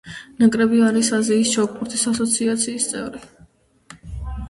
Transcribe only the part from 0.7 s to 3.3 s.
არის აზიის ჩოგბურთის ასოციაციის წევრი.